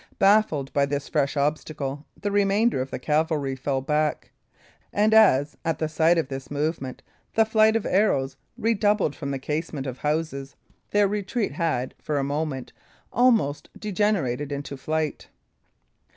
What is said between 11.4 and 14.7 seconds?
had, for a moment, almost degenerated